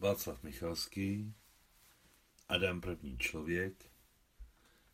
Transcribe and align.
Václav 0.00 0.42
Michalský, 0.42 1.34
Adam 2.48 2.80
první 2.80 3.18
člověk, 3.18 3.90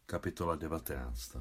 kapitola 0.06 0.56
19. 0.56 1.36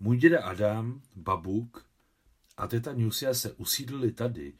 Můj 0.00 0.16
děda 0.16 0.44
Adam, 0.44 1.02
babuk 1.16 1.86
a 2.56 2.66
teta 2.66 2.92
Nusia 2.92 3.34
se 3.34 3.52
usídlili 3.52 4.12
tady, 4.12 4.52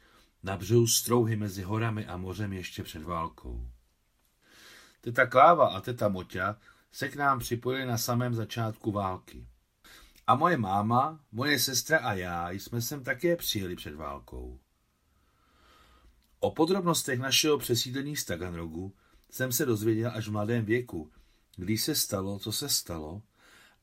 na 0.43 0.57
břehu 0.57 0.87
strouhy 0.87 1.35
mezi 1.35 1.63
horami 1.63 2.05
a 2.05 2.17
mořem 2.17 2.53
ještě 2.53 2.83
před 2.83 3.03
válkou. 3.03 3.69
Teta 5.01 5.25
Kláva 5.25 5.67
a 5.67 5.81
teta 5.81 6.07
Moťa 6.07 6.57
se 6.91 7.09
k 7.09 7.15
nám 7.15 7.39
připojili 7.39 7.85
na 7.85 7.97
samém 7.97 8.35
začátku 8.35 8.91
války. 8.91 9.47
A 10.27 10.35
moje 10.35 10.57
máma, 10.57 11.19
moje 11.31 11.59
sestra 11.59 11.99
a 11.99 12.13
já 12.13 12.51
jsme 12.51 12.81
sem 12.81 13.03
také 13.03 13.35
přijeli 13.35 13.75
před 13.75 13.95
válkou. 13.95 14.59
O 16.39 16.51
podrobnostech 16.51 17.19
našeho 17.19 17.57
přesídlení 17.57 18.15
z 18.15 18.25
Taganrogu 18.25 18.95
jsem 19.29 19.51
se 19.51 19.65
dozvěděl 19.65 20.11
až 20.13 20.27
v 20.27 20.31
mladém 20.31 20.65
věku, 20.65 21.11
když 21.55 21.83
se 21.83 21.95
stalo, 21.95 22.39
co 22.39 22.51
se 22.51 22.69
stalo, 22.69 23.21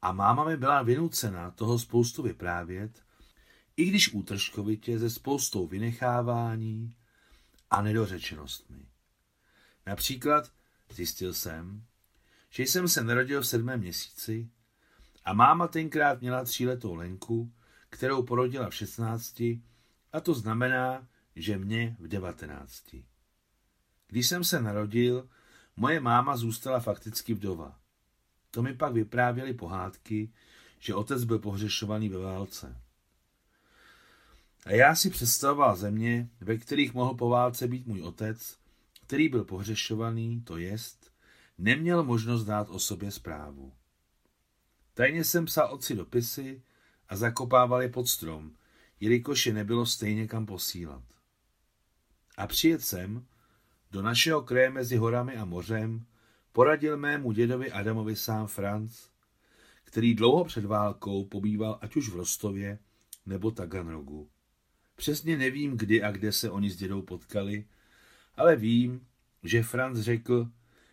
a 0.03 0.13
máma 0.13 0.45
mi 0.45 0.57
byla 0.57 0.83
vynucena 0.83 1.51
toho 1.51 1.79
spoustu 1.79 2.23
vyprávět, 2.23 3.03
i 3.77 3.85
když 3.85 4.15
útržkovitě 4.15 4.99
ze 4.99 5.11
spoustou 5.11 5.67
vynechávání 5.67 6.97
a 7.71 7.83
nedořečenostmi. 7.83 8.87
Například 9.87 10.51
zjistil 10.91 11.35
jsem, 11.35 11.85
že 12.51 12.63
jsem 12.63 12.89
se 12.89 13.05
narodil 13.05 13.43
v 13.43 13.47
sedmém 13.47 13.81
měsíci 13.81 14.49
a 15.25 15.33
máma 15.33 15.69
tenkrát 15.69 16.21
měla 16.21 16.45
tříletou 16.45 16.95
Lenku, 16.95 17.53
kterou 17.91 18.23
porodila 18.23 18.71
v 18.71 18.75
šestnácti, 18.75 19.63
a 20.13 20.21
to 20.21 20.35
znamená, 20.35 21.09
že 21.37 21.59
mě 21.59 21.97
v 22.01 22.09
devatenácti. 22.09 23.05
Když 24.09 24.29
jsem 24.29 24.45
se 24.45 24.63
narodil, 24.63 25.29
moje 25.77 26.01
máma 26.01 26.37
zůstala 26.37 26.81
fakticky 26.81 27.35
vdova. 27.35 27.79
To 28.51 28.63
mi 28.63 28.75
pak 28.75 28.93
vyprávěly 28.93 29.55
pohádky, 29.55 30.33
že 30.79 30.95
otec 30.95 31.25
byl 31.25 31.39
pohřešovaný 31.39 32.09
ve 32.09 32.19
válce. 32.19 32.81
A 34.65 34.73
já 34.73 34.95
si 34.95 35.11
představoval 35.11 35.77
země, 35.77 36.29
ve 36.41 36.57
kterých 36.57 36.95
mohl 36.95 37.15
po 37.15 37.29
válce 37.29 37.69
být 37.69 37.87
můj 37.87 38.03
otec, 38.03 38.59
který 39.07 39.29
byl 39.29 39.45
pohřešovaný, 39.45 40.41
to 40.41 40.57
jest, 40.57 41.13
neměl 41.59 42.05
možnost 42.05 42.45
dát 42.45 42.69
o 42.69 42.79
sobě 42.79 43.11
zprávu. 43.11 43.73
Tajně 44.95 45.25
jsem 45.25 45.45
psal 45.45 45.75
otci 45.75 45.95
dopisy 45.95 46.63
a 47.09 47.17
zakopával 47.17 47.83
je 47.83 47.89
pod 47.89 48.09
strom, 48.09 48.53
jelikož 49.01 49.47
je 49.47 49.53
nebylo 49.53 49.87
stejně 49.87 50.29
kam 50.29 50.47
posílat. 50.47 51.03
A 52.37 52.47
přijet 52.47 52.83
sem, 52.83 53.27
do 53.91 54.03
našeho 54.03 54.43
kraje 54.43 54.71
mezi 54.71 54.97
horami 54.97 55.37
a 55.37 55.45
mořem, 55.45 56.07
poradil 56.53 56.97
mému 56.97 57.33
dědovi 57.33 57.73
Adamovi 57.73 58.17
sám 58.17 58.47
Franc, 58.47 59.09
který 59.85 60.15
dlouho 60.15 60.45
před 60.45 60.65
válkou 60.65 61.25
pobýval 61.25 61.79
ať 61.81 61.97
už 61.97 62.09
v 62.09 62.17
Rostově 62.17 62.79
nebo 63.27 63.51
Taganrogu. 63.51 64.29
Přesně 64.97 65.37
nevím, 65.37 65.77
kdy 65.77 66.03
a 66.03 66.11
kde 66.11 66.33
se 66.33 66.51
oni 66.51 66.71
s 66.71 66.77
dědou 66.77 67.03
potkali, 67.03 67.65
ale 68.35 68.57
vím, 68.57 69.07
že 69.43 69.63
Franc 69.63 69.99
řekl, 69.99 70.51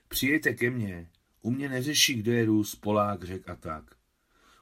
přijďte 0.07 0.53
ke 0.53 0.69
mně, 0.69 1.09
u 1.41 1.51
mě 1.51 1.69
neřeší, 1.69 2.13
kdo 2.13 2.31
je 2.31 2.45
Rus, 2.45 2.75
Polák, 2.75 3.23
Řek 3.23 3.49
a 3.49 3.55
tak. 3.55 3.95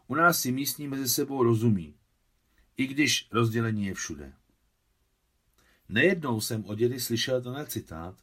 U 0.07 0.15
nás 0.15 0.41
si 0.41 0.51
místní 0.51 0.87
mezi 0.87 1.09
sebou 1.09 1.43
rozumí, 1.43 1.95
i 2.77 2.87
když 2.87 3.27
rozdělení 3.31 3.85
je 3.85 3.93
všude. 3.93 4.33
Nejednou 5.89 6.41
jsem 6.41 6.65
od 6.65 6.75
dědy 6.75 6.99
slyšel 6.99 7.41
tenhle 7.41 7.65
citát, 7.65 8.15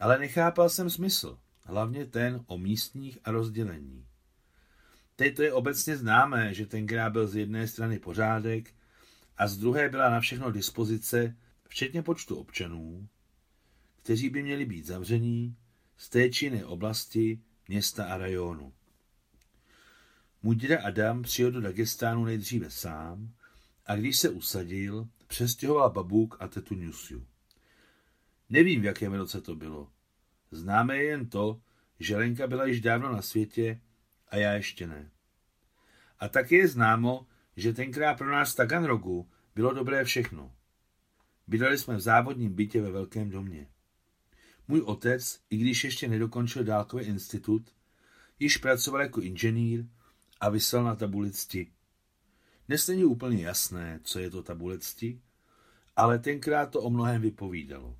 ale 0.00 0.18
nechápal 0.18 0.68
jsem 0.68 0.90
smysl, 0.90 1.38
hlavně 1.62 2.06
ten 2.06 2.44
o 2.46 2.58
místních 2.58 3.18
a 3.24 3.30
rozdělení. 3.30 4.06
Teď 5.16 5.36
to 5.36 5.42
je 5.42 5.52
obecně 5.52 5.96
známé, 5.96 6.54
že 6.54 6.66
tenkrát 6.66 7.10
byl 7.10 7.26
z 7.26 7.36
jedné 7.36 7.68
strany 7.68 7.98
pořádek 7.98 8.74
a 9.36 9.48
z 9.48 9.56
druhé 9.56 9.88
byla 9.88 10.10
na 10.10 10.20
všechno 10.20 10.50
dispozice, 10.50 11.36
včetně 11.68 12.02
počtu 12.02 12.36
občanů, 12.36 13.08
kteří 14.02 14.30
by 14.30 14.42
měli 14.42 14.64
být 14.64 14.86
zavření 14.86 15.56
z 15.96 16.08
té 16.08 16.30
či 16.30 16.64
oblasti, 16.64 17.40
města 17.68 18.04
a 18.04 18.16
rajonu. 18.16 18.72
Můj 20.42 20.56
děda 20.56 20.82
Adam 20.82 21.22
přijel 21.22 21.50
do 21.50 21.60
Dagestánu 21.60 22.24
nejdříve 22.24 22.70
sám 22.70 23.34
a 23.86 23.96
když 23.96 24.18
se 24.18 24.28
usadil, 24.28 25.08
přestěhoval 25.30 25.90
babůk 25.90 26.36
a 26.40 26.48
tetu 26.48 26.74
Nusiu. 26.74 27.26
Nevím, 28.48 28.82
v 28.82 28.84
jakém 28.84 29.12
roce 29.14 29.40
to 29.40 29.54
bylo. 29.54 29.90
Známe 30.50 30.96
jen 30.96 31.28
to, 31.28 31.60
že 32.00 32.16
Lenka 32.16 32.46
byla 32.46 32.66
již 32.66 32.80
dávno 32.80 33.12
na 33.12 33.22
světě 33.22 33.80
a 34.28 34.36
já 34.36 34.52
ještě 34.52 34.86
ne. 34.86 35.10
A 36.18 36.28
taky 36.28 36.56
je 36.56 36.68
známo, 36.68 37.26
že 37.56 37.72
tenkrát 37.72 38.18
pro 38.18 38.32
nás 38.32 38.54
Taganrogu 38.54 39.30
bylo 39.54 39.74
dobré 39.74 40.04
všechno. 40.04 40.52
Bydleli 41.46 41.78
jsme 41.78 41.96
v 41.96 42.00
závodním 42.00 42.54
bytě 42.54 42.82
ve 42.82 42.90
velkém 42.90 43.30
domě. 43.30 43.66
Můj 44.68 44.80
otec, 44.80 45.40
i 45.50 45.56
když 45.56 45.84
ještě 45.84 46.08
nedokončil 46.08 46.64
dálkový 46.64 47.04
institut, 47.04 47.74
již 48.38 48.56
pracoval 48.56 49.00
jako 49.00 49.20
inženýr 49.20 49.84
a 50.40 50.48
vysel 50.48 50.84
na 50.84 50.96
tabuli 50.96 51.30
cti. 51.30 51.72
Dnes 52.70 52.88
není 52.88 53.04
úplně 53.04 53.42
jasné, 53.42 54.00
co 54.02 54.18
je 54.18 54.30
to 54.30 54.42
tabule 54.42 54.78
cti, 54.78 55.20
ale 55.96 56.18
tenkrát 56.18 56.66
to 56.66 56.82
o 56.82 56.90
mnohem 56.90 57.22
vypovídalo. 57.22 57.96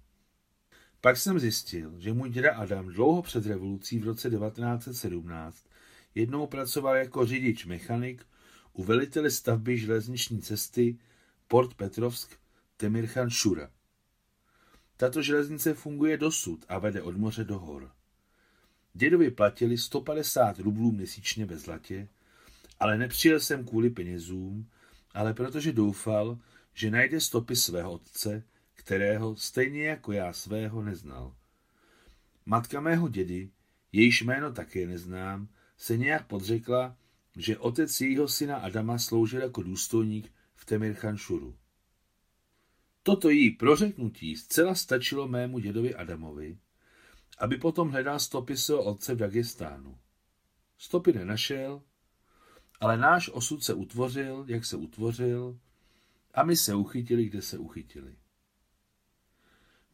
Pak 1.00 1.16
jsem 1.16 1.38
zjistil, 1.38 1.94
že 1.98 2.12
můj 2.12 2.30
děda 2.30 2.54
Adam 2.54 2.86
dlouho 2.86 3.22
před 3.22 3.46
revolucí 3.46 3.98
v 3.98 4.04
roce 4.04 4.30
1917 4.30 5.66
jednou 6.14 6.46
pracoval 6.46 6.96
jako 6.96 7.26
řidič 7.26 7.66
mechanik 7.66 8.26
u 8.72 8.84
velitele 8.84 9.30
stavby 9.30 9.78
železniční 9.78 10.42
cesty 10.42 10.98
Port 11.48 11.74
Petrovsk 11.74 12.36
Temirchan 12.76 13.30
Šura. 13.30 13.70
Tato 14.96 15.22
železnice 15.22 15.74
funguje 15.74 16.16
dosud 16.16 16.64
a 16.68 16.78
vede 16.78 17.02
od 17.02 17.16
moře 17.16 17.44
do 17.44 17.58
hor. 17.58 17.90
Dědovi 18.94 19.30
platili 19.30 19.78
150 19.78 20.58
rublů 20.58 20.92
měsíčně 20.92 21.46
ve 21.46 21.58
zlatě, 21.58 22.08
ale 22.80 22.98
nepřijel 22.98 23.40
jsem 23.40 23.64
kvůli 23.64 23.90
penězům, 23.90 24.70
ale 25.14 25.34
protože 25.34 25.72
doufal, 25.72 26.38
že 26.74 26.90
najde 26.90 27.20
stopy 27.20 27.56
svého 27.56 27.92
otce, 27.92 28.44
kterého 28.74 29.36
stejně 29.36 29.86
jako 29.86 30.12
já 30.12 30.32
svého 30.32 30.82
neznal. 30.82 31.34
Matka 32.46 32.80
mého 32.80 33.08
dědy, 33.08 33.50
jejíž 33.92 34.22
jméno 34.22 34.52
také 34.52 34.86
neznám, 34.86 35.48
se 35.76 35.96
nějak 35.96 36.26
podřekla, 36.26 36.96
že 37.36 37.58
otec 37.58 38.00
jejího 38.00 38.28
syna 38.28 38.56
Adama 38.56 38.98
sloužil 38.98 39.42
jako 39.42 39.62
důstojník 39.62 40.32
v 40.54 40.64
Temirchanšuru. 40.64 41.56
Toto 43.02 43.30
její 43.30 43.50
prořeknutí 43.50 44.36
zcela 44.36 44.74
stačilo 44.74 45.28
mému 45.28 45.58
dědovi 45.58 45.94
Adamovi, 45.94 46.58
aby 47.38 47.56
potom 47.56 47.90
hledal 47.90 48.18
stopy 48.18 48.56
svého 48.56 48.84
otce 48.84 49.14
v 49.14 49.18
Dagestánu. 49.18 49.98
Stopy 50.78 51.12
nenašel, 51.12 51.82
ale 52.80 52.96
náš 52.96 53.28
osud 53.28 53.64
se 53.64 53.74
utvořil, 53.74 54.44
jak 54.48 54.64
se 54.64 54.76
utvořil, 54.76 55.58
a 56.34 56.42
my 56.42 56.56
se 56.56 56.74
uchytili, 56.74 57.24
kde 57.24 57.42
se 57.42 57.58
uchytili. 57.58 58.16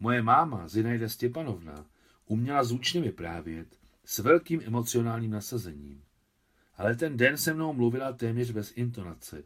Moje 0.01 0.23
máma, 0.23 0.69
Zinajda 0.69 1.09
Stěpanovna, 1.09 1.87
uměla 2.27 2.65
zvučně 2.65 3.01
vyprávět 3.01 3.79
s 4.05 4.19
velkým 4.19 4.63
emocionálním 4.65 5.31
nasazením. 5.31 6.05
Ale 6.75 6.97
ten 6.97 7.17
den 7.17 7.37
se 7.37 7.55
mnou 7.55 7.73
mluvila 7.73 8.13
téměř 8.13 8.51
bez 8.51 8.73
intonace 8.77 9.45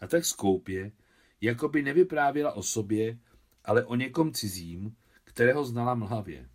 a 0.00 0.06
tak 0.06 0.24
skoupě, 0.24 0.92
jako 1.40 1.68
by 1.68 1.82
nevyprávěla 1.82 2.52
o 2.52 2.62
sobě, 2.62 3.18
ale 3.64 3.84
o 3.84 3.94
někom 3.94 4.32
cizím, 4.32 4.96
kterého 5.24 5.64
znala 5.64 5.94
mlhavě. 5.94 6.48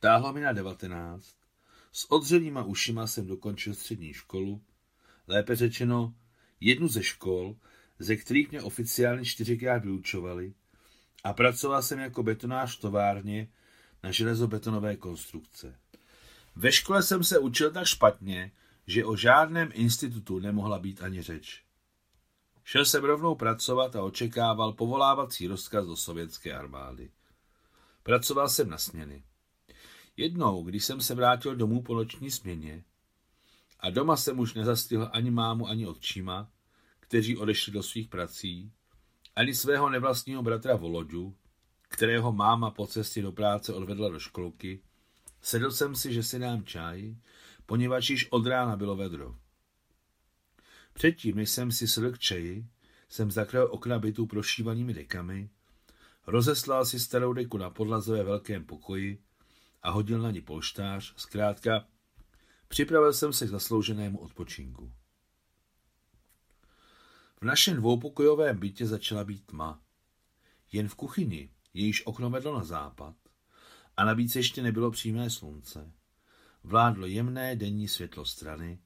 Táhlo 0.00 0.32
mi 0.32 0.40
na 0.40 0.52
devatenáct, 0.52 1.36
s 1.92 2.10
odřenýma 2.10 2.64
ušima 2.64 3.06
jsem 3.06 3.26
dokončil 3.26 3.74
střední 3.74 4.12
školu, 4.12 4.62
lépe 5.28 5.56
řečeno 5.56 6.14
jednu 6.60 6.88
ze 6.88 7.02
škol, 7.02 7.56
ze 7.98 8.16
kterých 8.16 8.50
mě 8.50 8.62
oficiálně 8.62 9.24
čtyřikrát 9.24 9.84
vyučovali, 9.84 10.54
a 11.24 11.32
pracoval 11.32 11.82
jsem 11.82 11.98
jako 11.98 12.22
betonář 12.22 12.76
v 12.76 12.80
továrně 12.80 13.48
na 14.02 14.10
železobetonové 14.10 14.96
konstrukce. 14.96 15.78
Ve 16.56 16.72
škole 16.72 17.02
jsem 17.02 17.24
se 17.24 17.38
učil 17.38 17.70
tak 17.70 17.86
špatně, 17.86 18.52
že 18.86 19.04
o 19.04 19.16
žádném 19.16 19.70
institutu 19.72 20.38
nemohla 20.38 20.78
být 20.78 21.02
ani 21.02 21.22
řeč. 21.22 21.62
Šel 22.64 22.84
jsem 22.84 23.04
rovnou 23.04 23.34
pracovat 23.34 23.96
a 23.96 24.02
očekával 24.02 24.72
povolávací 24.72 25.46
rozkaz 25.46 25.86
do 25.86 25.96
sovětské 25.96 26.52
armády. 26.52 27.10
Pracoval 28.02 28.48
jsem 28.48 28.70
na 28.70 28.78
směny. 28.78 29.22
Jednou, 30.16 30.62
když 30.62 30.84
jsem 30.84 31.00
se 31.00 31.14
vrátil 31.14 31.56
domů 31.56 31.82
po 31.82 31.94
noční 31.94 32.30
směně, 32.30 32.84
a 33.82 33.90
doma 33.90 34.16
jsem 34.16 34.38
už 34.38 34.54
nezastihl 34.54 35.10
ani 35.12 35.30
mámu, 35.30 35.68
ani 35.68 35.86
otčíma, 35.86 36.50
kteří 37.00 37.36
odešli 37.36 37.72
do 37.72 37.82
svých 37.82 38.08
prací, 38.08 38.72
ani 39.36 39.54
svého 39.54 39.90
nevlastního 39.90 40.42
bratra 40.42 40.76
Volodu, 40.76 41.34
kterého 41.88 42.32
máma 42.32 42.70
po 42.70 42.86
cestě 42.86 43.22
do 43.22 43.32
práce 43.32 43.74
odvedla 43.74 44.08
do 44.08 44.18
školky, 44.18 44.82
sedl 45.40 45.70
jsem 45.70 45.94
si, 45.94 46.12
že 46.12 46.22
si 46.22 46.38
dám 46.38 46.64
čaj, 46.64 47.16
poněvadž 47.66 48.10
již 48.10 48.28
od 48.30 48.46
rána 48.46 48.76
bylo 48.76 48.96
vedro. 48.96 49.36
Předtím, 50.92 51.36
než 51.36 51.50
jsem 51.50 51.72
si 51.72 51.88
sedl 51.88 52.10
k 52.12 52.18
čaji, 52.18 52.66
jsem 53.08 53.30
zakryl 53.30 53.68
okna 53.70 53.98
bytu 53.98 54.26
prošívanými 54.26 54.94
dekami, 54.94 55.50
rozeslal 56.26 56.84
si 56.84 57.00
starou 57.00 57.32
deku 57.32 57.58
na 57.58 57.70
podlaze 57.70 58.12
ve 58.12 58.22
velkém 58.22 58.64
pokoji 58.64 59.22
a 59.82 59.90
hodil 59.90 60.18
na 60.18 60.30
ní 60.30 60.40
polštář, 60.40 61.14
zkrátka 61.16 61.86
připravil 62.72 63.12
jsem 63.12 63.32
se 63.32 63.46
k 63.46 63.48
zaslouženému 63.48 64.18
odpočinku. 64.18 64.92
V 67.40 67.44
našem 67.44 67.76
dvoupokojovém 67.76 68.58
bytě 68.58 68.86
začala 68.86 69.24
být 69.24 69.46
tma. 69.46 69.82
Jen 70.72 70.88
v 70.88 70.94
kuchyni, 70.94 71.50
jejíž 71.74 72.06
okno 72.06 72.30
vedlo 72.30 72.58
na 72.58 72.64
západ, 72.64 73.16
a 73.96 74.04
navíc 74.04 74.36
ještě 74.36 74.62
nebylo 74.62 74.90
přímé 74.90 75.30
slunce, 75.30 75.92
vládlo 76.64 77.06
jemné 77.06 77.56
denní 77.56 77.88
světlo 77.88 78.24
strany, 78.24 78.78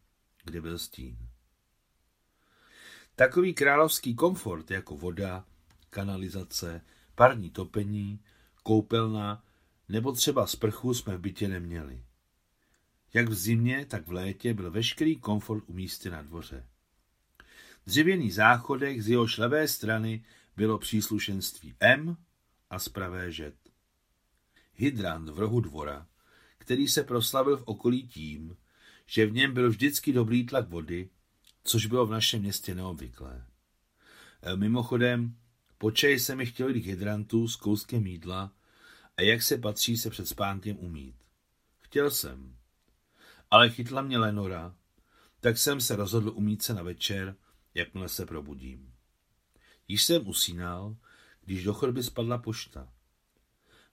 kde 0.44 0.60
byl 0.60 0.78
stín. 0.78 1.18
Takový 3.16 3.54
královský 3.54 4.14
komfort 4.14 4.70
jako 4.70 4.96
voda, 4.96 5.44
kanalizace, 5.90 6.80
parní 7.14 7.50
topení, 7.50 8.20
koupelna 8.62 9.44
nebo 9.88 10.12
třeba 10.12 10.46
sprchu 10.46 10.94
jsme 10.94 11.16
v 11.16 11.20
bytě 11.20 11.48
neměli. 11.48 12.05
Jak 13.16 13.28
v 13.28 13.34
zimě, 13.34 13.86
tak 13.88 14.06
v 14.06 14.12
létě 14.12 14.54
byl 14.54 14.70
veškerý 14.70 15.16
komfort 15.16 15.64
umístěn 15.66 16.12
na 16.12 16.22
dvoře. 16.22 16.66
Dřevěný 17.86 18.30
záchodek 18.30 19.00
z 19.00 19.08
jeho 19.08 19.26
levé 19.38 19.68
strany 19.68 20.24
bylo 20.56 20.78
příslušenství 20.78 21.74
M 21.80 22.16
a 22.70 22.78
z 22.78 22.88
pravé 22.88 23.32
žet. 23.32 23.54
Hydrant 24.74 25.28
v 25.28 25.38
rohu 25.38 25.60
dvora, 25.60 26.06
který 26.58 26.88
se 26.88 27.04
proslavil 27.04 27.56
v 27.56 27.62
okolí 27.62 28.08
tím, 28.08 28.56
že 29.06 29.26
v 29.26 29.32
něm 29.32 29.54
byl 29.54 29.70
vždycky 29.70 30.12
dobrý 30.12 30.46
tlak 30.46 30.68
vody, 30.68 31.08
což 31.64 31.86
bylo 31.86 32.06
v 32.06 32.10
našem 32.10 32.40
městě 32.40 32.74
neobvyklé. 32.74 33.46
E, 34.42 34.56
mimochodem, 34.56 35.36
po 35.78 35.90
čaji 35.90 36.20
se 36.20 36.36
mi 36.36 36.46
chtěl 36.46 36.74
jít 36.74 36.86
hydrantu 36.86 37.48
s 37.48 37.56
kouskem 37.56 38.06
jídla 38.06 38.52
a 39.16 39.22
jak 39.22 39.42
se 39.42 39.58
patří 39.58 39.96
se 39.96 40.10
před 40.10 40.28
spánkem 40.28 40.76
umít. 40.78 41.16
Chtěl 41.78 42.10
jsem, 42.10 42.56
ale 43.56 43.70
chytla 43.70 44.02
mě 44.02 44.18
Lenora, 44.18 44.74
tak 45.40 45.58
jsem 45.58 45.80
se 45.80 45.96
rozhodl 45.96 46.32
umít 46.34 46.62
se 46.62 46.74
na 46.74 46.82
večer, 46.82 47.36
jakmile 47.74 48.08
se 48.08 48.26
probudím. 48.26 48.92
Již 49.88 50.04
jsem 50.04 50.28
usínal, 50.28 50.96
když 51.44 51.64
do 51.64 51.74
chodby 51.74 52.02
spadla 52.02 52.38
pošta. 52.38 52.92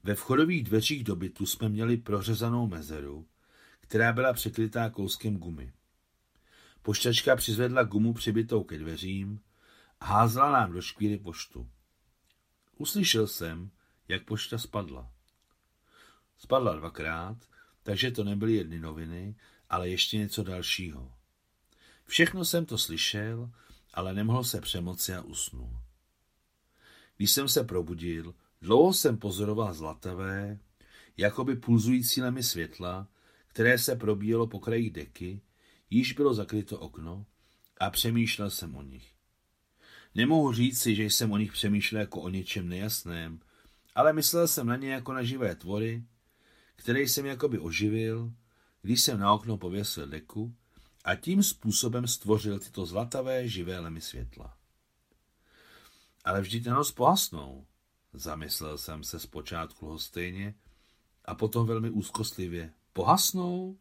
Ve 0.04 0.16
vchodových 0.16 0.64
dveřích 0.64 1.04
do 1.04 1.16
bytu 1.16 1.46
jsme 1.46 1.70
měli 1.70 1.98
prořezanou 1.98 2.68
mezeru, 2.68 3.28
která 3.80 4.14
byla 4.14 4.34
překrytá 4.34 4.90
kouskem 4.90 5.38
gumy. 5.38 5.74
Poštačka 6.82 7.36
přizvedla 7.36 7.84
gumu 7.84 8.14
přibitou 8.14 8.64
ke 8.64 8.78
dveřím 8.78 9.40
a 10.00 10.06
házela 10.06 10.52
nám 10.52 10.72
do 10.72 10.82
škvíry 10.82 11.18
poštu. 11.18 11.70
Uslyšel 12.78 13.28
jsem, 13.28 13.72
jak 14.08 14.24
pošta 14.26 14.58
spadla. 14.58 15.12
Spadla 16.38 16.76
dvakrát, 16.76 17.38
takže 17.84 18.12
to 18.12 18.24
nebyly 18.24 18.54
jedny 18.54 18.80
noviny, 18.80 19.36
ale 19.74 19.90
ještě 19.90 20.18
něco 20.18 20.44
dalšího. 20.44 21.12
Všechno 22.06 22.46
jsem 22.46 22.66
to 22.66 22.78
slyšel, 22.78 23.52
ale 23.94 24.14
nemohl 24.14 24.44
se 24.44 24.62
přemoci 24.62 25.14
a 25.14 25.22
usnul. 25.22 25.78
Když 27.18 27.32
jsem 27.32 27.50
se 27.50 27.64
probudil, 27.64 28.36
dlouho 28.62 28.94
jsem 28.94 29.18
pozoroval 29.18 29.74
zlatavé, 29.74 30.60
jakoby 31.18 31.56
pulzující 31.56 32.22
lemy 32.22 32.44
světla, 32.44 33.08
které 33.48 33.78
se 33.78 33.96
probíjelo 33.96 34.48
po 34.48 34.60
krajích 34.60 34.92
deky, 34.92 35.42
již 35.90 36.14
bylo 36.14 36.34
zakryto 36.34 36.80
okno 36.80 37.26
a 37.78 37.90
přemýšlel 37.90 38.50
jsem 38.50 38.76
o 38.76 38.82
nich. 38.82 39.14
Nemohu 40.16 40.54
říct 40.54 40.82
si, 40.82 40.96
že 40.96 41.04
jsem 41.04 41.32
o 41.32 41.38
nich 41.38 41.52
přemýšlel 41.52 42.02
jako 42.02 42.22
o 42.22 42.30
něčem 42.30 42.70
nejasném, 42.70 43.40
ale 43.96 44.14
myslel 44.14 44.48
jsem 44.48 44.68
na 44.68 44.76
ně 44.76 44.92
jako 44.92 45.14
na 45.14 45.24
živé 45.24 45.56
tvory, 45.56 46.04
které 46.76 47.02
jsem 47.02 47.26
jakoby 47.26 47.60
oživil, 47.60 48.34
když 48.84 49.02
jsem 49.02 49.20
na 49.20 49.34
okno 49.34 49.58
pověsil 49.58 50.08
deku 50.08 50.56
a 51.04 51.16
tím 51.16 51.44
způsobem 51.44 52.08
stvořil 52.08 52.60
tyto 52.60 52.86
zlatavé 52.86 53.48
živé 53.48 53.80
lemy 53.80 54.02
světla. 54.02 54.58
Ale 56.24 56.42
vždyť 56.42 56.66
na 56.66 56.76
noc 56.76 56.92
pohasnou, 56.92 57.66
zamyslel 58.14 58.78
jsem 58.78 59.04
se 59.04 59.20
zpočátku 59.20 59.86
lhostejně 59.86 60.56
a 61.26 61.36
potom 61.36 61.68
velmi 61.68 61.90
úzkostlivě. 61.90 62.74
Pohasnou? 62.94 63.78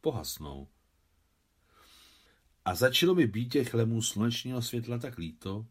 Pohasnou. 0.00 0.68
A 2.64 2.74
začalo 2.74 3.14
mi 3.14 3.26
být 3.26 3.48
těch 3.48 3.74
lemů 3.74 4.02
slunečního 4.02 4.62
světla 4.62 4.98
tak 4.98 5.18
líto, 5.18 5.66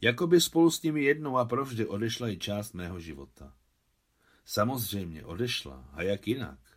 jako 0.00 0.26
by 0.26 0.40
spolu 0.40 0.70
s 0.70 0.82
nimi 0.82 1.02
jednou 1.02 1.36
a 1.36 1.44
provždy 1.44 1.86
odešla 1.86 2.28
i 2.28 2.38
část 2.38 2.72
mého 2.72 3.00
života. 3.00 3.56
Samozřejmě 4.44 5.24
odešla, 5.24 5.90
a 5.92 6.02
jak 6.02 6.28
jinak? 6.28 6.69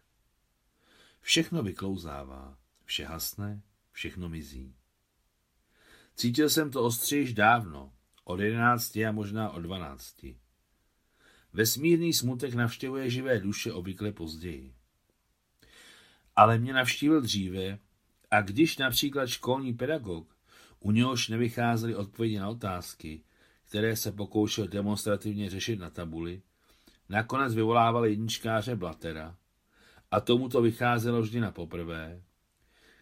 Všechno 1.25 1.63
vyklouzává, 1.63 2.57
vše 2.85 3.05
hasne, 3.05 3.61
všechno 3.91 4.29
mizí. 4.29 4.75
Cítil 6.15 6.49
jsem 6.49 6.71
to 6.71 6.83
ostře 6.83 7.17
již 7.17 7.33
dávno, 7.33 7.93
od 8.23 8.39
jedenácti 8.39 9.05
a 9.05 9.11
možná 9.11 9.49
od 9.49 9.59
dvanácti. 9.59 10.37
Vesmírný 11.53 12.13
smutek 12.13 12.53
navštěvuje 12.53 13.09
živé 13.09 13.39
duše 13.39 13.73
obvykle 13.73 14.11
později. 14.11 14.73
Ale 16.35 16.57
mě 16.57 16.73
navštívil 16.73 17.21
dříve 17.21 17.79
a 18.31 18.41
když 18.41 18.77
například 18.77 19.27
školní 19.27 19.73
pedagog, 19.73 20.35
u 20.79 20.91
něhož 20.91 21.27
nevycházely 21.27 21.95
odpovědi 21.95 22.39
na 22.39 22.49
otázky, 22.49 23.23
které 23.67 23.95
se 23.95 24.11
pokoušel 24.11 24.67
demonstrativně 24.67 25.49
řešit 25.49 25.79
na 25.79 25.89
tabuli, 25.89 26.41
nakonec 27.09 27.53
vyvolával 27.53 28.05
jedničkáře 28.05 28.75
Blatera 28.75 29.37
a 30.13 30.19
tomu 30.19 30.49
to 30.49 30.61
vycházelo 30.61 31.21
vždy 31.21 31.39
na 31.39 31.51
poprvé. 31.51 32.21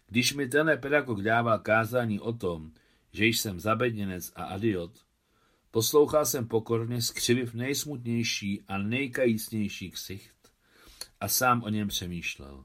Když 0.06 0.34
mi 0.34 0.48
tenhle 0.48 0.76
pedagog 0.76 1.22
dával 1.22 1.58
kázání 1.58 2.20
o 2.20 2.32
tom, 2.32 2.72
že 3.12 3.26
jsem 3.26 3.60
zabedněnec 3.60 4.32
a 4.34 4.44
adiot, 4.44 5.04
poslouchal 5.70 6.26
jsem 6.26 6.48
pokorně 6.48 7.02
skřiviv 7.02 7.54
nejsmutnější 7.54 8.62
a 8.68 8.78
nejkajícnější 8.78 9.90
ksicht 9.90 10.52
a 11.20 11.28
sám 11.28 11.62
o 11.62 11.68
něm 11.68 11.88
přemýšlel. 11.88 12.64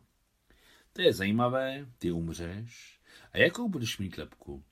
To 0.93 1.01
je 1.01 1.13
zajímavé, 1.13 1.85
ty 1.97 2.11
umřeš. 2.11 2.99
A 3.33 3.37
jakou 3.37 3.69
budeš 3.69 3.97
mít 3.97 4.17
lepku? 4.17 4.63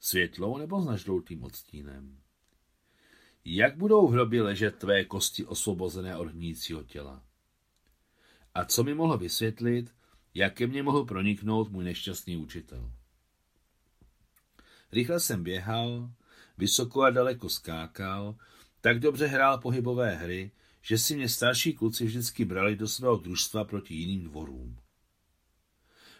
Světlou 0.00 0.58
nebo 0.58 0.82
s 0.82 0.86
nažloutým 0.86 1.44
odstínem? 1.44 2.18
Jak 3.44 3.76
budou 3.76 4.08
v 4.08 4.12
hrobě 4.12 4.42
ležet 4.42 4.76
tvé 4.76 5.04
kosti 5.04 5.44
osvobozené 5.44 6.16
od 6.16 6.28
hnícího 6.28 6.82
těla? 6.82 7.22
A 8.54 8.64
co 8.64 8.84
mi 8.84 8.94
mohl 8.94 9.18
vysvětlit, 9.18 9.94
jak 10.34 10.54
ke 10.54 10.66
mně 10.66 10.82
mohl 10.82 11.04
proniknout 11.04 11.70
můj 11.70 11.84
nešťastný 11.84 12.36
učitel? 12.36 12.92
Rychle 14.92 15.20
jsem 15.20 15.44
běhal, 15.44 16.10
vysoko 16.58 17.02
a 17.02 17.10
daleko 17.10 17.48
skákal, 17.48 18.36
tak 18.80 19.00
dobře 19.00 19.26
hrál 19.26 19.58
pohybové 19.58 20.14
hry, 20.14 20.50
že 20.82 20.98
si 20.98 21.16
mě 21.16 21.28
starší 21.28 21.72
kluci 21.72 22.04
vždycky 22.04 22.44
brali 22.44 22.76
do 22.76 22.88
svého 22.88 23.16
družstva 23.16 23.64
proti 23.64 23.94
jiným 23.94 24.24
dvorům. 24.24 24.78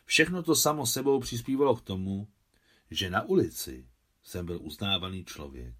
Všechno 0.05 0.43
to 0.43 0.57
samo 0.57 0.87
sebou 0.87 1.21
přispívalo 1.21 1.77
k 1.77 1.81
tomu, 1.81 2.29
že 2.91 3.11
na 3.11 3.23
ulici 3.23 3.89
jsem 4.23 4.47
byl 4.47 4.59
uznávaný 4.63 5.25
člověk. 5.25 5.75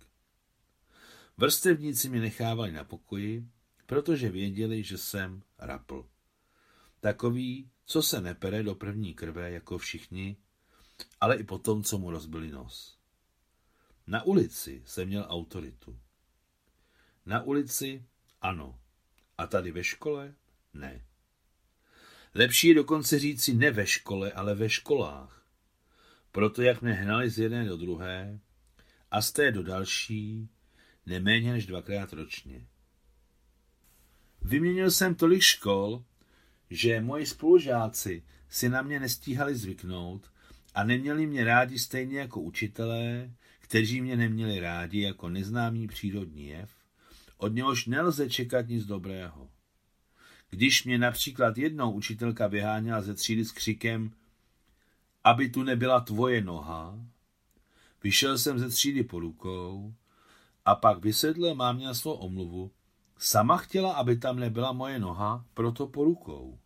Vrstevníci 1.37 2.09
mě 2.09 2.21
nechávali 2.21 2.73
na 2.73 2.85
pokoji, 2.85 3.49
protože 3.87 4.29
věděli, 4.29 4.83
že 4.83 4.99
jsem 4.99 5.43
rapl. 5.59 6.14
Takový, 7.05 7.71
co 7.85 8.03
se 8.03 8.21
nepere 8.21 8.63
do 8.63 8.75
první 8.75 9.15
krve 9.15 9.51
jako 9.51 9.79
všichni, 9.79 10.37
ale 11.21 11.37
i 11.37 11.45
potom, 11.45 11.83
co 11.83 11.99
mu 11.99 12.11
rozbili 12.11 12.51
nos. 12.51 12.99
Na 14.07 14.23
ulici 14.23 14.83
jsem 14.87 15.09
měl 15.09 15.27
autoritu. 15.29 15.99
Na 17.27 17.43
ulici 17.43 18.05
ano, 18.41 18.79
a 19.39 19.47
tady 19.47 19.73
ve 19.73 19.85
škole 19.85 20.35
ne. 20.75 21.05
Lepší 22.35 22.69
je 22.69 22.75
dokonce 22.75 23.19
říci 23.19 23.55
ne 23.55 23.71
ve 23.71 23.87
škole, 23.87 24.33
ale 24.33 24.55
ve 24.55 24.71
školách. 24.71 25.47
Proto 26.33 26.63
jak 26.63 26.83
mě 26.83 26.93
hnali 26.93 27.31
z 27.31 27.39
jedné 27.39 27.65
do 27.65 27.77
druhé 27.77 28.41
a 29.11 29.23
z 29.23 29.33
té 29.33 29.53
do 29.53 29.63
další, 29.63 30.49
neméně 31.07 31.53
než 31.53 31.67
dvakrát 31.67 32.13
ročně. 32.13 32.67
Vyměnil 34.43 34.91
jsem 34.91 35.15
tolik 35.15 35.43
škol, 35.43 36.05
že 36.75 37.01
moji 37.01 37.27
spolužáci 37.27 38.23
si 38.49 38.69
na 38.69 38.83
mě 38.83 39.01
nestíhali 39.01 39.55
zvyknout 39.55 40.31
a 40.75 40.85
neměli 40.85 41.27
mě 41.27 41.45
rádi 41.45 41.79
stejně 41.79 42.19
jako 42.19 42.41
učitelé, 42.41 43.31
kteří 43.61 44.01
mě 44.01 44.17
neměli 44.17 44.61
rádi 44.61 45.01
jako 45.01 45.29
neznámý 45.29 45.87
přírodní 45.87 46.47
jev, 46.47 46.71
od 47.37 47.55
něhož 47.55 47.87
nelze 47.87 48.31
čekat 48.31 48.69
nic 48.69 48.87
dobrého. 48.87 49.49
Když 50.51 50.85
mě 50.85 50.99
například 50.99 51.59
jednou 51.59 51.93
učitelka 51.93 52.47
vyháněla 52.47 53.03
ze 53.03 53.15
třídy 53.15 53.45
s 53.45 53.53
křikem, 53.53 54.13
aby 55.25 55.49
tu 55.49 55.63
nebyla 55.63 56.01
tvoje 56.01 56.45
noha, 56.45 56.99
vyšel 58.03 58.39
jsem 58.39 58.59
ze 58.59 58.69
třídy 58.69 59.03
po 59.03 59.21
rukou 59.21 59.95
a 60.65 60.75
pak 60.75 61.05
vysvětlil 61.05 61.55
mámě 61.55 61.87
na 61.87 61.95
svou 61.95 62.13
omluvu, 62.13 62.71
sama 63.19 63.57
chtěla, 63.57 63.93
aby 63.93 64.17
tam 64.17 64.39
nebyla 64.39 64.73
moje 64.73 64.99
noha, 64.99 65.45
proto 65.55 65.87
po 65.87 66.05
rukou. 66.05 66.59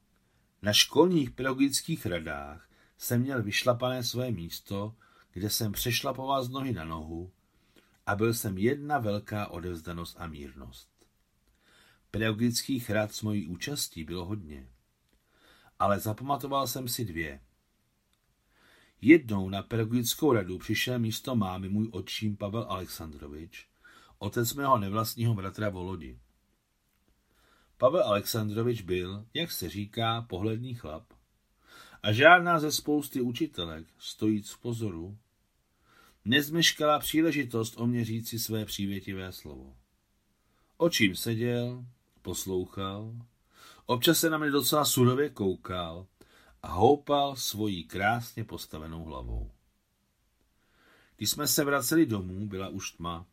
Na 0.63 0.73
školních 0.73 1.31
pedagogických 1.31 2.07
radách 2.07 2.69
jsem 2.99 3.21
měl 3.21 3.43
vyšlapané 3.43 4.03
své 4.03 4.31
místo, 4.31 4.95
kde 5.33 5.51
jsem 5.51 5.73
přešlapoval 5.73 6.45
z 6.45 6.49
nohy 6.49 6.73
na 6.73 6.85
nohu 6.85 7.33
a 8.07 8.17
byl 8.17 8.35
jsem 8.35 8.59
jedna 8.59 8.99
velká 8.99 9.47
odevzdanost 9.47 10.17
a 10.21 10.27
mírnost. 10.27 10.89
Pedagogických 12.11 12.91
rad 12.91 13.13
s 13.13 13.23
mojí 13.23 13.47
účastí 13.47 14.05
bylo 14.05 14.25
hodně, 14.25 14.69
ale 15.79 16.01
zapamatoval 16.01 16.67
jsem 16.67 16.89
si 16.89 17.05
dvě. 17.05 17.41
Jednou 19.01 19.49
na 19.49 19.63
pedagogickou 19.63 20.33
radu 20.33 20.59
přišel 20.59 20.99
místo 20.99 21.37
mámy 21.37 21.69
můj 21.69 21.89
otčím 21.93 22.37
Pavel 22.37 22.67
Alexandrovič, 22.69 23.69
otec 24.19 24.55
mého 24.55 24.79
nevlastního 24.79 25.35
bratra 25.35 25.69
Volodi. 25.69 26.19
Pavel 27.79 28.03
Alexandrovič 28.03 28.83
byl, 28.83 29.27
jak 29.35 29.53
se 29.53 29.69
říká, 29.69 30.23
pohledný 30.23 30.75
chlap. 30.75 31.05
A 32.03 32.13
žádná 32.13 32.59
ze 32.59 32.73
spousty 32.73 33.21
učitelek, 33.21 33.87
stojíc 33.99 34.51
v 34.51 34.59
pozoru, 34.59 35.19
nezmeškala 36.25 36.99
příležitost 36.99 37.75
o 37.77 37.87
mě 37.87 38.05
říci 38.05 38.39
své 38.39 38.65
přívětivé 38.65 39.33
slovo. 39.33 39.77
Očím 40.77 41.17
seděl, 41.17 41.85
poslouchal, 42.23 43.15
občas 43.87 44.19
se 44.19 44.31
na 44.31 44.39
mě 44.39 44.51
docela 44.51 44.85
surově 44.85 45.31
koukal 45.31 46.07
a 46.63 46.69
houpal 46.69 47.37
svojí 47.37 47.85
krásně 47.85 48.45
postavenou 48.45 49.05
hlavou. 49.05 49.51
Když 51.17 51.31
jsme 51.31 51.49
se 51.49 51.65
vraceli 51.65 52.07
domů, 52.07 52.49
byla 52.49 52.69
už 52.69 52.91
tma. 52.91 53.27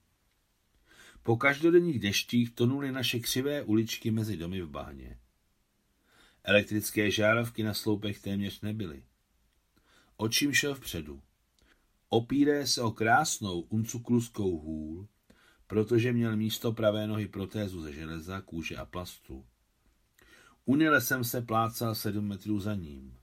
Po 1.25 1.37
každodenních 1.37 1.99
deštích 1.99 2.51
tonuly 2.51 2.91
naše 2.91 3.19
křivé 3.19 3.63
uličky 3.63 4.11
mezi 4.11 4.37
domy 4.37 4.61
v 4.61 4.69
bahně. 4.69 5.19
Elektrické 6.43 7.11
žárovky 7.11 7.63
na 7.63 7.73
sloupech 7.73 8.19
téměř 8.19 8.61
nebyly. 8.61 9.03
Očím 10.17 10.53
šel 10.53 10.75
vpředu. 10.75 11.21
Opíré 12.09 12.67
se 12.67 12.81
o 12.81 12.91
krásnou 12.91 13.61
uncukluskou 13.61 14.59
hůl, 14.59 15.07
protože 15.67 16.13
měl 16.13 16.37
místo 16.37 16.71
pravé 16.71 17.07
nohy 17.07 17.27
protézu 17.27 17.81
ze 17.81 17.93
železa, 17.93 18.41
kůže 18.41 18.77
a 18.77 18.85
plastu. 18.85 19.45
Unile 20.65 21.01
jsem 21.01 21.23
se 21.23 21.41
plácal 21.41 21.95
sedm 21.95 22.27
metrů 22.27 22.59
za 22.59 22.75
ním. 22.75 23.17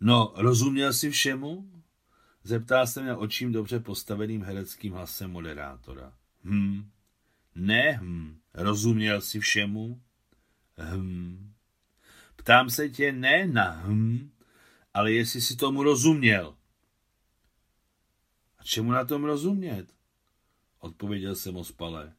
No, 0.00 0.32
rozuměl 0.36 0.92
jsi 0.92 1.10
všemu? 1.10 1.82
Zeptal 2.44 2.86
se 2.86 3.02
mě 3.02 3.14
očím 3.14 3.52
dobře 3.52 3.80
postaveným 3.80 4.42
hereckým 4.42 4.92
hlasem 4.92 5.30
moderátora. 5.30 6.12
Hm. 6.44 6.90
Ne, 7.54 7.98
hm. 8.02 8.38
Rozuměl 8.54 9.20
jsi 9.20 9.40
všemu? 9.40 10.00
Hm. 10.78 11.54
Ptám 12.36 12.70
se 12.70 12.88
tě 12.88 13.12
ne 13.12 13.46
na 13.46 13.82
hm, 13.86 14.30
ale 14.94 15.12
jestli 15.12 15.40
si 15.40 15.56
tomu 15.56 15.82
rozuměl. 15.82 16.56
A 18.58 18.64
čemu 18.64 18.90
na 18.92 19.04
tom 19.04 19.24
rozumět? 19.24 19.86
Odpověděl 20.78 21.34
jsem 21.34 21.56
ospale. 21.56 22.12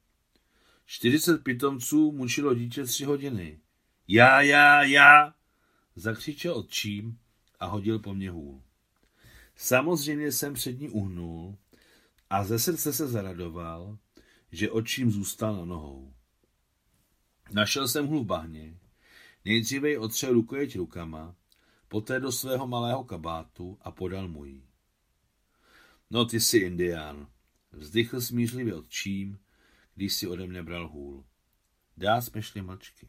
40 0.86 1.44
pitomců 1.44 2.12
mučilo 2.12 2.54
dítě 2.54 2.84
tři 2.84 3.06
hodiny. 3.06 3.60
Já, 4.08 4.42
já, 4.42 4.84
já, 4.84 5.34
zakřičel 5.96 6.54
odčím 6.58 7.20
a 7.60 7.66
hodil 7.66 8.00
po 8.00 8.14
mně 8.14 8.32
hůl. 8.32 8.62
Samozřejmě 9.56 10.32
jsem 10.32 10.54
před 10.54 10.80
ní 10.80 10.90
uhnul 10.90 11.58
a 12.30 12.44
ze 12.44 12.60
srdce 12.60 12.94
se 12.94 13.08
zaradoval, 13.08 13.98
že 14.56 14.72
očím 14.72 15.12
zůstal 15.12 15.56
na 15.56 15.66
nohou. 15.66 16.14
Našel 17.52 17.88
jsem 17.88 18.08
hůl 18.08 18.24
v 18.24 18.26
bahně, 18.26 18.78
nejdříve 19.46 19.90
ji 19.90 19.98
otřel 19.98 20.34
rukojeť 20.34 20.76
rukama, 20.76 21.36
poté 21.88 22.20
do 22.20 22.32
svého 22.32 22.68
malého 22.68 23.04
kabátu 23.04 23.78
a 23.82 23.92
podal 23.92 24.28
mu 24.28 24.46
ji. 24.46 24.64
No 26.10 26.26
ty 26.26 26.40
jsi 26.40 26.58
indián, 26.58 27.28
vzdychl 27.72 28.22
smířlivě 28.22 28.76
odčím, 28.76 29.40
když 29.96 30.14
si 30.14 30.28
ode 30.28 30.48
mne 30.48 30.64
bral 30.64 30.88
hůl. 30.88 31.26
Dá 31.98 32.22
jsme 32.22 32.42
šli 32.42 32.62
mlčky. 32.62 33.08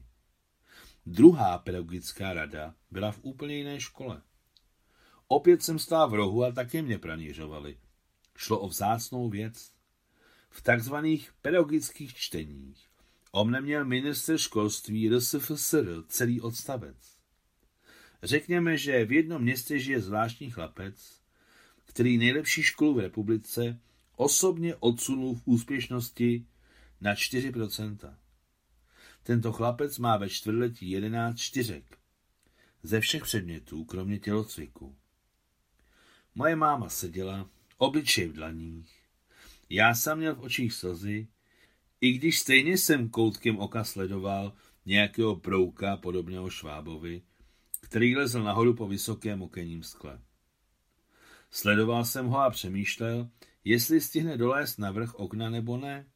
Druhá 1.06 1.58
pedagogická 1.58 2.32
rada 2.32 2.74
byla 2.90 3.12
v 3.12 3.18
úplně 3.22 3.56
jiné 3.56 3.80
škole. 3.80 4.22
Opět 5.28 5.62
jsem 5.62 5.78
stál 5.78 6.10
v 6.10 6.14
rohu 6.14 6.44
a 6.44 6.52
také 6.52 6.82
mě 6.82 6.98
pranířovali. 6.98 7.78
Šlo 8.36 8.60
o 8.60 8.68
vzácnou 8.68 9.28
věc. 9.28 9.75
V 10.56 10.62
takzvaných 10.62 11.32
pedagogických 11.42 12.14
čteních 12.14 12.88
o 13.32 13.44
mne 13.44 13.60
měl 13.60 13.84
minister 13.84 14.38
školství 14.38 15.08
RSFSR 15.08 16.04
celý 16.08 16.40
odstavec. 16.40 16.96
Řekněme, 18.22 18.76
že 18.76 19.04
v 19.04 19.12
jednom 19.12 19.42
městě 19.42 19.78
žije 19.78 20.00
zvláštní 20.00 20.50
chlapec, 20.50 21.20
který 21.84 22.18
nejlepší 22.18 22.62
školu 22.62 22.94
v 22.94 22.98
republice 22.98 23.80
osobně 24.16 24.74
odsunul 24.74 25.34
v 25.34 25.42
úspěšnosti 25.44 26.46
na 27.00 27.14
4%. 27.14 28.14
Tento 29.22 29.52
chlapec 29.52 29.98
má 29.98 30.16
ve 30.16 30.28
čtvrtletí 30.28 30.90
11 30.90 31.38
čtyřek. 31.38 31.98
Ze 32.82 33.00
všech 33.00 33.22
předmětů, 33.22 33.84
kromě 33.84 34.18
tělocviku. 34.18 34.96
Moje 36.34 36.56
máma 36.56 36.88
seděla, 36.88 37.50
obličej 37.78 38.28
v 38.28 38.32
dlaních. 38.32 38.95
Já 39.70 39.94
jsem 39.94 40.18
měl 40.18 40.34
v 40.34 40.40
očích 40.40 40.72
slzy, 40.72 41.28
i 42.00 42.12
když 42.12 42.38
stejně 42.38 42.78
jsem 42.78 43.08
koutkem 43.08 43.58
oka 43.58 43.84
sledoval 43.84 44.52
nějakého 44.86 45.36
brouka 45.36 45.96
podobného 45.96 46.50
Švábovi, 46.50 47.22
který 47.80 48.16
lezl 48.16 48.42
nahoru 48.42 48.74
po 48.74 48.88
vysokém 48.88 49.42
okenním 49.42 49.82
skle. 49.82 50.20
Sledoval 51.50 52.04
jsem 52.04 52.26
ho 52.26 52.38
a 52.38 52.50
přemýšlel, 52.50 53.30
jestli 53.64 54.00
stihne 54.00 54.36
dolézt 54.36 54.78
na 54.78 54.90
vrch 54.90 55.14
okna 55.14 55.50
nebo 55.50 55.76
ne. 55.76 56.06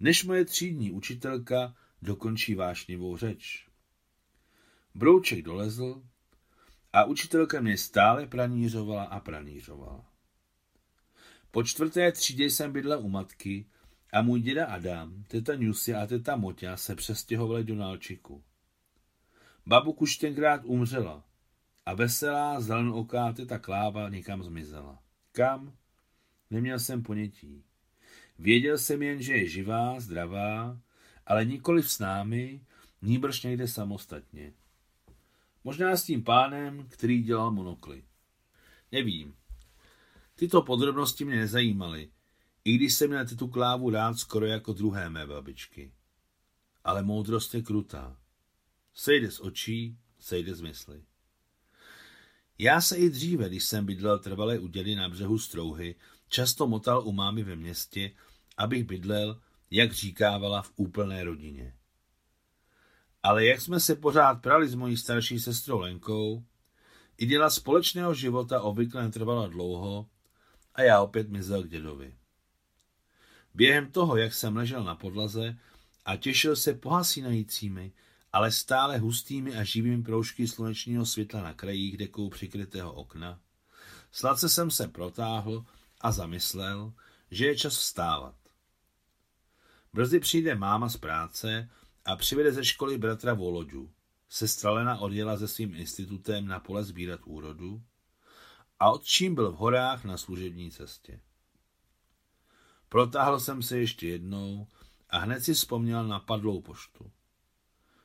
Než 0.00 0.24
moje 0.24 0.44
třídní 0.44 0.90
učitelka 0.90 1.74
dokončí 2.02 2.54
vášnivou 2.54 3.16
řeč. 3.16 3.68
Brouček 4.94 5.42
dolezl 5.42 6.02
a 6.92 7.04
učitelka 7.04 7.60
mě 7.60 7.78
stále 7.78 8.26
pranířovala 8.26 9.04
a 9.04 9.20
pranířovala. 9.20 10.11
Po 11.52 11.62
čtvrté 11.62 12.12
třídě 12.12 12.44
jsem 12.44 12.72
bydlel 12.72 13.00
u 13.00 13.08
matky 13.08 13.66
a 14.12 14.22
můj 14.22 14.40
děda 14.40 14.66
Adam, 14.66 15.24
teta 15.28 15.54
Newsy 15.54 15.94
a 15.94 16.06
teta 16.06 16.36
Moťa 16.36 16.76
se 16.76 16.94
přestěhovali 16.94 17.64
do 17.64 17.74
Nalčiku. 17.74 18.42
Babuk 19.66 20.02
už 20.02 20.16
tenkrát 20.16 20.60
umřela 20.64 21.24
a 21.86 21.94
veselá 21.94 22.60
zelenooká 22.60 23.32
teta 23.32 23.58
Kláva 23.58 24.08
někam 24.08 24.42
zmizela. 24.42 25.02
Kam? 25.32 25.76
Neměl 26.50 26.78
jsem 26.78 27.02
ponětí. 27.02 27.64
Věděl 28.38 28.78
jsem 28.78 29.02
jen, 29.02 29.22
že 29.22 29.32
je 29.32 29.48
živá, 29.48 30.00
zdravá, 30.00 30.78
ale 31.26 31.44
nikoli 31.44 31.82
s 31.82 31.98
námi, 31.98 32.60
níbrž 33.02 33.42
někde 33.42 33.68
samostatně. 33.68 34.52
Možná 35.64 35.96
s 35.96 36.04
tím 36.04 36.24
pánem, 36.24 36.86
který 36.88 37.22
dělal 37.22 37.50
monokly. 37.50 38.04
Nevím. 38.92 39.34
Tyto 40.42 40.62
podrobnosti 40.62 41.24
mě 41.24 41.36
nezajímaly, 41.36 42.10
i 42.64 42.74
když 42.74 42.94
jsem 42.94 43.10
měl 43.10 43.26
tu 43.26 43.48
klávu 43.48 43.90
rád 43.90 44.18
skoro 44.18 44.46
jako 44.46 44.72
druhé 44.72 45.10
mé 45.10 45.26
babičky. 45.26 45.92
Ale 46.84 47.02
moudrost 47.02 47.54
je 47.54 47.62
krutá. 47.62 48.16
Sejde 48.94 49.30
z 49.30 49.40
očí, 49.40 49.98
sejde 50.18 50.54
z 50.54 50.60
mysli. 50.60 51.02
Já 52.58 52.80
se 52.80 52.96
i 52.96 53.10
dříve, 53.10 53.48
když 53.48 53.64
jsem 53.64 53.86
bydlel 53.86 54.18
trvalé 54.18 54.58
u 54.58 54.68
dědy 54.68 54.94
na 54.94 55.08
břehu 55.08 55.38
Strouhy, 55.38 55.94
často 56.28 56.66
motal 56.66 57.06
u 57.06 57.12
mámy 57.12 57.42
ve 57.42 57.56
městě, 57.56 58.10
abych 58.56 58.84
bydlel, 58.84 59.40
jak 59.70 59.92
říkávala, 59.92 60.62
v 60.62 60.72
úplné 60.76 61.24
rodině. 61.24 61.76
Ale 63.22 63.44
jak 63.44 63.60
jsme 63.60 63.80
se 63.80 63.96
pořád 63.96 64.34
prali 64.34 64.68
s 64.68 64.74
mojí 64.74 64.96
starší 64.96 65.40
sestrou 65.40 65.78
Lenkou, 65.78 66.44
i 67.18 67.26
děla 67.26 67.50
společného 67.50 68.14
života 68.14 68.60
obvykle 68.60 69.02
netrvala 69.02 69.48
dlouho 69.48 70.08
a 70.74 70.82
já 70.82 71.02
opět 71.02 71.28
mizel 71.28 71.62
k 71.62 71.68
dědovi. 71.68 72.14
Během 73.54 73.92
toho, 73.92 74.16
jak 74.16 74.34
jsem 74.34 74.56
ležel 74.56 74.84
na 74.84 74.94
podlaze 74.94 75.58
a 76.04 76.16
těšil 76.16 76.56
se 76.56 76.74
pohasínajícími, 76.74 77.92
ale 78.32 78.52
stále 78.52 78.98
hustými 78.98 79.56
a 79.56 79.64
živými 79.64 80.02
proužky 80.02 80.48
slunečního 80.48 81.06
světla 81.06 81.42
na 81.42 81.54
krajích 81.54 81.96
dekou 81.96 82.30
přikrytého 82.30 82.92
okna, 82.92 83.40
sladce 84.12 84.48
jsem 84.48 84.70
se 84.70 84.88
protáhl 84.88 85.64
a 86.00 86.12
zamyslel, 86.12 86.92
že 87.30 87.46
je 87.46 87.56
čas 87.56 87.76
vstávat. 87.76 88.34
Brzy 89.92 90.20
přijde 90.20 90.54
máma 90.54 90.88
z 90.88 90.96
práce 90.96 91.70
a 92.04 92.16
přivede 92.16 92.52
ze 92.52 92.64
školy 92.64 92.98
bratra 92.98 93.34
Voloďu. 93.34 93.90
Sestra 94.28 94.70
Lena 94.70 94.98
odjela 94.98 95.36
se 95.36 95.48
svým 95.48 95.74
institutem 95.74 96.46
na 96.46 96.60
pole 96.60 96.84
sbírat 96.84 97.20
úrodu 97.24 97.82
a 98.82 98.90
odčím 98.90 99.34
byl 99.34 99.52
v 99.52 99.56
horách 99.56 100.04
na 100.04 100.16
služební 100.16 100.70
cestě. 100.70 101.20
Protáhl 102.88 103.40
jsem 103.40 103.62
se 103.62 103.78
ještě 103.78 104.08
jednou 104.08 104.66
a 105.10 105.18
hned 105.18 105.40
si 105.40 105.54
vzpomněl 105.54 106.08
na 106.08 106.20
padlou 106.20 106.60
poštu. 106.60 107.12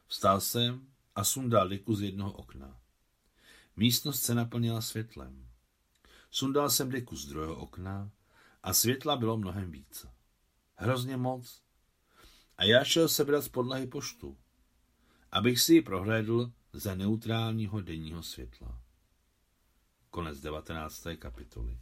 Vstal 0.08 0.42
jsem 0.42 0.88
a 1.16 1.24
sundal 1.24 1.70
deku 1.70 1.96
z 1.96 2.02
jednoho 2.02 2.32
okna. 2.32 2.80
Místnost 3.76 4.22
se 4.22 4.36
naplnila 4.36 4.82
světlem. 4.82 5.48
Sundal 6.32 6.70
jsem 6.70 6.92
deku 6.92 7.16
z 7.16 7.26
druhého 7.26 7.56
okna 7.56 8.12
a 8.64 8.74
světla 8.74 9.18
bylo 9.18 9.38
mnohem 9.38 9.72
více. 9.72 10.14
Hrozně 10.76 11.18
moc. 11.18 11.62
A 12.58 12.64
já 12.64 12.84
šel 12.84 13.10
sebrat 13.10 13.44
z 13.44 13.50
podlahy 13.50 13.88
poštu, 13.88 14.38
abych 15.32 15.62
si 15.62 15.74
ji 15.74 15.82
prohlédl 15.82 16.52
za 16.74 16.96
neutrálního 16.96 17.82
denního 17.82 18.24
světla. 18.24 18.87
Konec 20.12 20.42
19. 20.42 21.18
kapitoly. 21.18 21.78